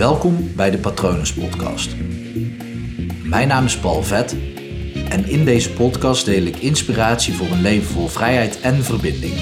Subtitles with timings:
[0.00, 1.96] Welkom bij de Patronus Podcast.
[3.24, 4.32] Mijn naam is Paul Vet
[5.08, 9.34] en in deze podcast deel ik inspiratie voor een leven vol vrijheid en verbinding.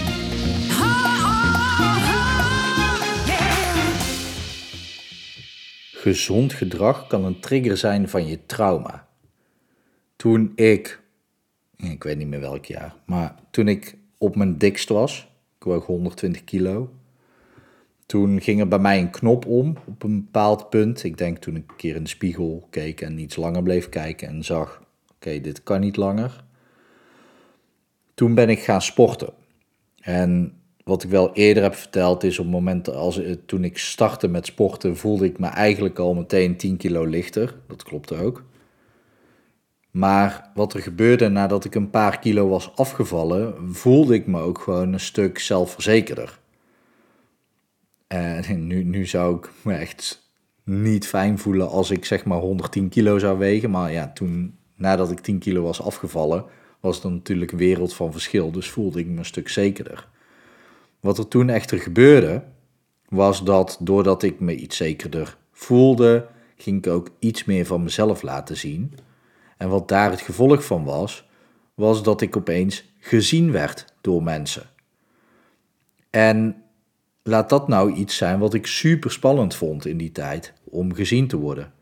[5.93, 9.09] Gezond gedrag kan een trigger zijn van je trauma.
[10.17, 11.01] Toen ik,
[11.77, 15.29] ik weet niet meer welk jaar, maar toen ik op mijn dikst was,
[15.59, 16.91] ik woog 120 kilo,
[18.09, 21.05] toen ging er bij mij een knop om op een bepaald punt.
[21.05, 24.29] Ik denk toen ik een keer in de spiegel keek en iets langer bleef kijken
[24.29, 24.83] en zag:
[25.15, 26.45] oké, dit kan niet langer.
[28.15, 29.33] Toen ben ik gaan sporten.
[30.01, 30.53] En
[30.85, 34.47] wat ik wel eerder heb verteld is op het moment als, toen ik startte met
[34.47, 37.55] sporten voelde ik me eigenlijk al meteen 10 kilo lichter.
[37.67, 38.45] Dat klopte ook.
[39.91, 44.59] Maar wat er gebeurde nadat ik een paar kilo was afgevallen, voelde ik me ook
[44.59, 46.39] gewoon een stuk zelfverzekerder.
[48.09, 50.31] En nu, nu zou ik me echt
[50.65, 53.71] niet fijn voelen als ik zeg maar 110 kilo zou wegen.
[53.71, 56.45] Maar ja, toen, nadat ik 10 kilo was afgevallen,
[56.81, 58.51] was het natuurlijk een wereld van verschil.
[58.51, 60.09] Dus voelde ik me een stuk zekerder.
[61.01, 62.43] Wat er toen echter gebeurde,
[63.09, 68.23] was dat doordat ik me iets zekerder voelde, ging ik ook iets meer van mezelf
[68.23, 68.95] laten zien.
[69.57, 71.29] En wat daar het gevolg van was,
[71.75, 74.63] was dat ik opeens gezien werd door mensen.
[76.11, 76.63] En
[77.29, 81.29] laat dat nou iets zijn wat ik super spannend vond in die tijd, om gezien
[81.29, 81.73] te worden.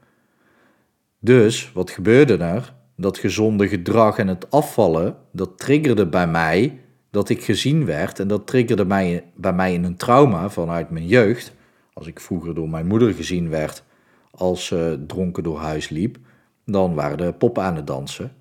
[1.19, 2.75] Dus wat gebeurde er?
[2.97, 6.81] Dat gezonde gedrag en het afvallen, dat triggerde bij mij
[7.11, 11.07] dat ik gezien werd en dat triggerde mij, bij mij in een trauma vanuit mijn
[11.07, 11.53] jeugd.
[11.93, 13.85] Als ik vroeger door mijn moeder gezien werd
[14.31, 16.19] als ze dronken door huis liep,
[16.65, 18.33] dan waren de poppen aan het dansen.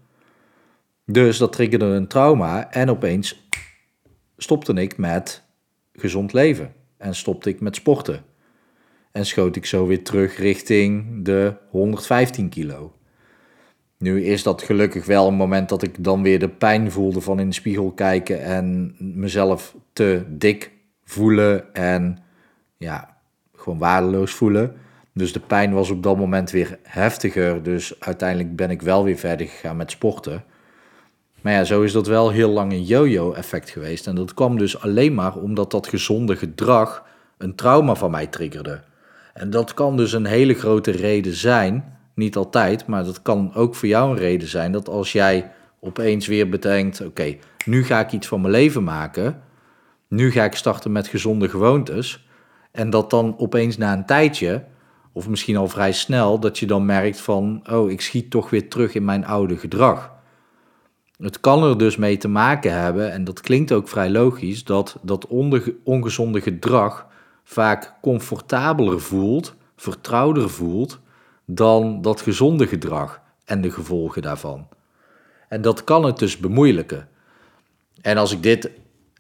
[1.06, 3.48] Dus dat triggerde een trauma en opeens
[4.38, 5.44] stopte ik met
[5.94, 8.24] gezond leven en stopte ik met sporten.
[9.12, 12.94] En schoot ik zo weer terug richting de 115 kilo.
[13.98, 17.40] Nu is dat gelukkig wel een moment dat ik dan weer de pijn voelde van
[17.40, 20.72] in de spiegel kijken en mezelf te dik
[21.04, 22.18] voelen en
[22.78, 23.18] ja,
[23.54, 24.76] gewoon waardeloos voelen.
[25.14, 27.64] Dus de pijn was op dat moment weer heftiger.
[27.64, 30.44] Dus uiteindelijk ben ik wel weer verder gegaan met sporten.
[31.46, 34.08] Maar ja, zo is dat wel heel lang een yo-yo-effect geweest.
[34.08, 37.06] En dat kwam dus alleen maar omdat dat gezonde gedrag
[37.38, 38.82] een trauma van mij triggerde.
[39.34, 41.98] En dat kan dus een hele grote reden zijn.
[42.14, 44.72] Niet altijd, maar dat kan ook voor jou een reden zijn.
[44.72, 47.36] Dat als jij opeens weer bedenkt: oké,
[47.66, 49.42] nu ga ik iets van mijn leven maken.
[50.08, 52.28] Nu ga ik starten met gezonde gewoontes.
[52.72, 54.64] En dat dan opeens na een tijdje,
[55.12, 58.70] of misschien al vrij snel, dat je dan merkt van: oh, ik schiet toch weer
[58.70, 60.15] terug in mijn oude gedrag.
[61.18, 64.98] Het kan er dus mee te maken hebben, en dat klinkt ook vrij logisch, dat
[65.02, 65.28] dat
[65.84, 67.08] ongezonde gedrag
[67.44, 71.00] vaak comfortabeler voelt, vertrouwder voelt,
[71.46, 74.68] dan dat gezonde gedrag en de gevolgen daarvan.
[75.50, 77.08] En dat kan het dus bemoeilijken.
[78.02, 78.72] En als ik dit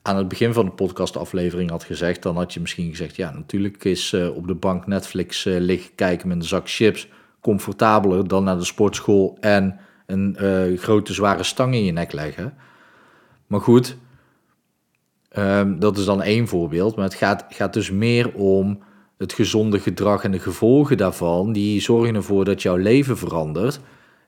[0.01, 3.83] aan het begin van de podcastaflevering had gezegd, dan had je misschien gezegd: ja, natuurlijk
[3.83, 7.07] is uh, op de bank Netflix uh, liggen kijken met een zak chips
[7.41, 12.54] comfortabeler dan naar de sportschool en een uh, grote zware stang in je nek leggen.
[13.48, 13.98] Maar goed,
[15.38, 16.96] um, dat is dan één voorbeeld.
[16.96, 18.80] Maar het gaat, gaat dus meer om
[19.18, 21.52] het gezonde gedrag en de gevolgen daarvan.
[21.52, 23.80] Die zorgen ervoor dat jouw leven verandert.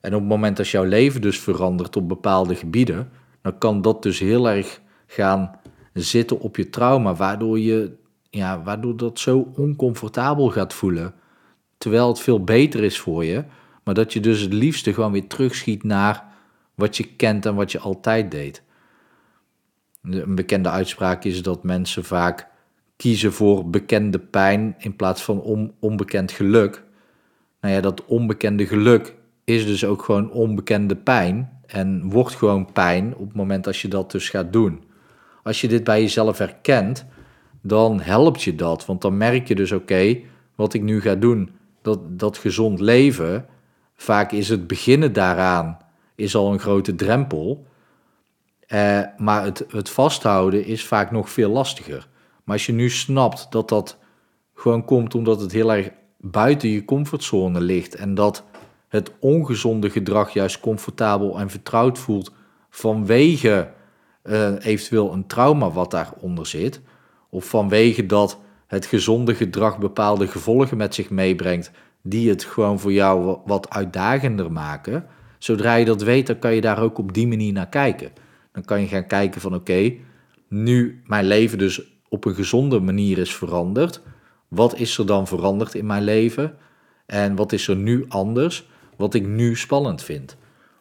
[0.01, 3.09] En op het moment dat jouw leven dus verandert op bepaalde gebieden,
[3.41, 5.59] dan kan dat dus heel erg gaan
[5.93, 7.91] zitten op je trauma, waardoor je
[8.29, 11.13] ja, waardoor dat zo oncomfortabel gaat voelen.
[11.77, 13.43] Terwijl het veel beter is voor je.
[13.87, 16.23] Maar dat je dus het liefste gewoon weer terugschiet naar
[16.75, 18.63] wat je kent en wat je altijd deed.
[20.01, 22.47] Een bekende uitspraak is dat mensen vaak
[22.95, 25.41] kiezen voor bekende pijn in plaats van
[25.79, 26.83] onbekend geluk.
[27.61, 33.15] Nou ja, dat onbekende geluk is dus ook gewoon onbekende pijn en wordt gewoon pijn
[33.15, 34.83] op het moment als je dat dus gaat doen.
[35.43, 37.05] Als je dit bij jezelf herkent,
[37.61, 40.19] dan helpt je dat, want dan merk je dus oké,
[40.55, 41.49] wat ik nu ga doen,
[41.81, 43.45] dat, dat gezond leven,
[43.97, 45.77] Vaak is het beginnen daaraan
[46.15, 47.65] is al een grote drempel.
[48.67, 52.07] Eh, maar het, het vasthouden is vaak nog veel lastiger.
[52.43, 53.97] Maar als je nu snapt dat dat
[54.53, 58.43] gewoon komt omdat het heel erg buiten je comfortzone ligt en dat
[58.87, 62.31] het ongezonde gedrag juist comfortabel en vertrouwd voelt
[62.69, 63.71] vanwege
[64.23, 66.81] uh, eventueel een trauma wat daaronder zit,
[67.29, 71.71] of vanwege dat het gezonde gedrag bepaalde gevolgen met zich meebrengt
[72.09, 75.05] die het gewoon voor jou wat uitdagender maken.
[75.37, 78.11] Zodra je dat weet, dan kan je daar ook op die manier naar kijken.
[78.51, 79.93] Dan kan je gaan kijken van oké,
[80.47, 84.01] nu mijn leven dus op een gezonde manier is veranderd.
[84.47, 86.55] Wat is er dan veranderd in mijn leven?
[87.05, 88.67] En wat is er nu anders?
[88.95, 90.37] Wat ik nu spannend vind.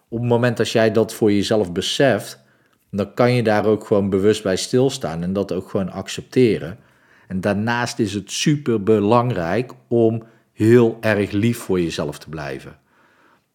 [0.09, 2.45] Op het moment dat jij dat voor jezelf beseft,
[2.91, 6.79] dan kan je daar ook gewoon bewust bij stilstaan en dat ook gewoon accepteren.
[7.29, 10.23] En daarnaast is het super belangrijk om
[10.57, 12.79] heel erg lief voor jezelf te blijven.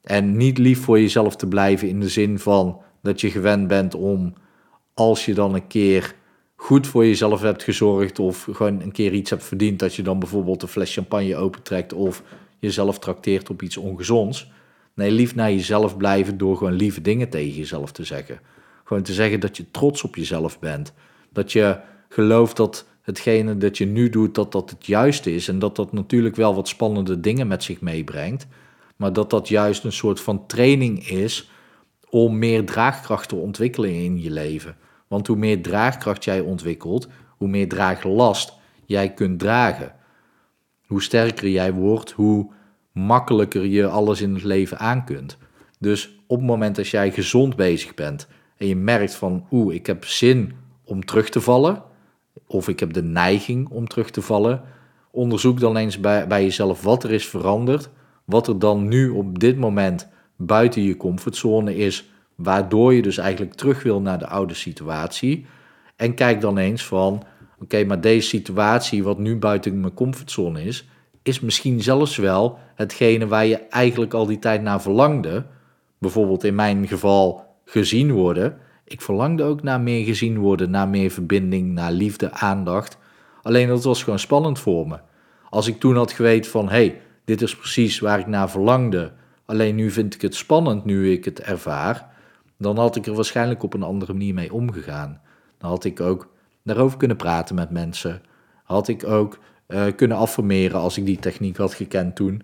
[0.01, 3.95] En niet lief voor jezelf te blijven in de zin van dat je gewend bent
[3.95, 4.33] om
[4.93, 6.15] als je dan een keer
[6.55, 10.19] goed voor jezelf hebt gezorgd of gewoon een keer iets hebt verdiend, dat je dan
[10.19, 12.23] bijvoorbeeld een fles champagne opentrekt of
[12.59, 14.51] jezelf trakteert op iets ongezonds.
[14.93, 18.39] Nee, lief naar jezelf blijven door gewoon lieve dingen tegen jezelf te zeggen.
[18.83, 20.93] Gewoon te zeggen dat je trots op jezelf bent.
[21.29, 21.79] Dat je
[22.13, 25.47] gelooft dat hetgene dat je nu doet, dat dat het juiste is.
[25.47, 28.47] En dat dat natuurlijk wel wat spannende dingen met zich meebrengt.
[28.95, 31.49] Maar dat dat juist een soort van training is
[32.09, 34.75] om meer draagkracht te ontwikkelen in je leven.
[35.07, 38.53] Want hoe meer draagkracht jij ontwikkelt, hoe meer draaglast
[38.85, 39.95] jij kunt dragen.
[40.87, 42.51] Hoe sterker jij wordt, hoe
[42.91, 45.37] makkelijker je alles in het leven aan kunt.
[45.79, 48.27] Dus op het moment dat jij gezond bezig bent
[48.57, 50.53] en je merkt van oeh, ik heb zin
[50.83, 51.83] om terug te vallen,
[52.47, 54.61] of ik heb de neiging om terug te vallen,
[55.11, 57.89] onderzoek dan eens bij, bij jezelf wat er is veranderd,
[58.25, 63.53] wat er dan nu op dit moment buiten je comfortzone is, waardoor je dus eigenlijk
[63.53, 65.45] terug wil naar de oude situatie.
[65.95, 67.23] En kijk dan eens van,
[67.59, 70.87] oké, maar deze situatie wat nu buiten mijn comfortzone is,
[71.23, 75.45] is misschien zelfs wel hetgene waar je eigenlijk al die tijd naar verlangde.
[75.97, 78.57] Bijvoorbeeld in mijn geval gezien worden.
[78.91, 82.97] Ik verlangde ook naar meer gezien worden, naar meer verbinding, naar liefde, aandacht.
[83.41, 84.99] Alleen dat was gewoon spannend voor me.
[85.49, 89.11] Als ik toen had geweten van, hé, hey, dit is precies waar ik naar verlangde.
[89.45, 92.09] Alleen nu vind ik het spannend nu ik het ervaar.
[92.57, 95.21] Dan had ik er waarschijnlijk op een andere manier mee omgegaan.
[95.57, 96.27] Dan had ik ook
[96.63, 98.21] daarover kunnen praten met mensen.
[98.63, 102.43] Had ik ook uh, kunnen affirmeren als ik die techniek had gekend toen.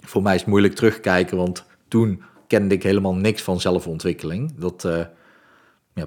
[0.00, 4.52] Voor mij is het moeilijk terugkijken, want toen kende ik helemaal niks van zelfontwikkeling.
[4.58, 5.00] Dat uh,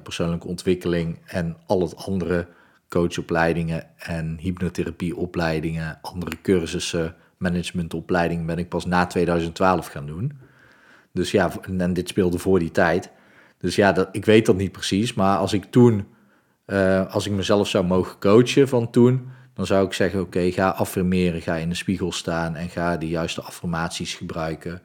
[0.01, 2.47] persoonlijke ontwikkeling en al het andere
[2.89, 10.31] coachopleidingen en hypnotherapieopleidingen, andere cursussen, managementopleidingen ben ik pas na 2012 gaan doen.
[11.11, 13.11] Dus ja, en dit speelde voor die tijd.
[13.57, 16.05] Dus ja, dat, ik weet dat niet precies, maar als ik toen,
[16.67, 20.69] uh, als ik mezelf zou mogen coachen van toen, dan zou ik zeggen: oké, ga
[20.69, 24.81] affirmeren, ga in de spiegel staan en ga de juiste affirmaties gebruiken.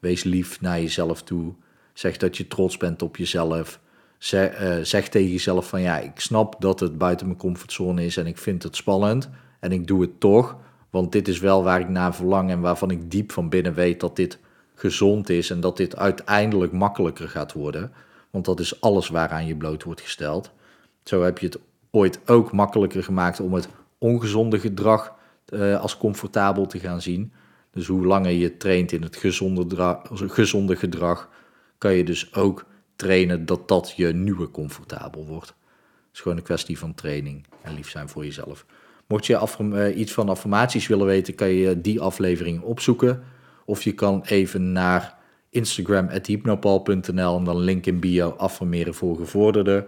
[0.00, 1.54] Wees lief naar jezelf toe.
[1.92, 3.80] Zeg dat je trots bent op jezelf.
[4.18, 8.16] Zeg, uh, zeg tegen jezelf van ja, ik snap dat het buiten mijn comfortzone is
[8.16, 9.30] en ik vind het spannend
[9.60, 10.56] en ik doe het toch,
[10.90, 14.00] want dit is wel waar ik naar verlang en waarvan ik diep van binnen weet
[14.00, 14.38] dat dit
[14.74, 17.92] gezond is en dat dit uiteindelijk makkelijker gaat worden,
[18.30, 20.50] want dat is alles waaraan je bloot wordt gesteld.
[21.04, 21.58] Zo heb je het
[21.90, 23.68] ooit ook makkelijker gemaakt om het
[23.98, 25.14] ongezonde gedrag
[25.48, 27.32] uh, als comfortabel te gaan zien.
[27.70, 31.28] Dus hoe langer je traint in het gezonde gedrag,
[31.78, 32.64] kan je dus ook
[32.98, 35.46] trainen dat dat je nieuwe comfortabel wordt.
[35.46, 35.56] Het
[36.12, 38.66] is gewoon een kwestie van training en lief zijn voor jezelf.
[39.06, 43.22] Mocht je uh, iets van affirmaties willen weten, kan je die aflevering opzoeken.
[43.64, 45.16] Of je kan even naar
[45.50, 49.86] Instagram hypnopal.nl en dan link in bio affirmeren voor gevorderden.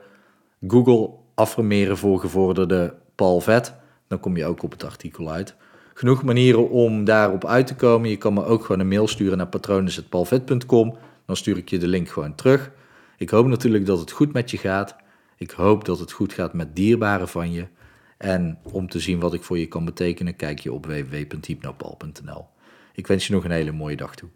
[0.68, 3.78] Google affirmeren voor gevorderde Paul Vet
[4.10, 5.54] dan kom je ook op het artikel uit.
[5.94, 8.10] Genoeg manieren om daarop uit te komen.
[8.10, 10.96] Je kan me ook gewoon een mail sturen naar patronen.palvet.com.
[11.26, 12.70] Dan stuur ik je de link gewoon terug.
[13.20, 14.96] Ik hoop natuurlijk dat het goed met je gaat.
[15.36, 17.66] Ik hoop dat het goed gaat met dierbaren van je.
[18.18, 22.46] En om te zien wat ik voor je kan betekenen, kijk je op www.hypnopal.nl.
[22.94, 24.28] Ik wens je nog een hele mooie dag toe.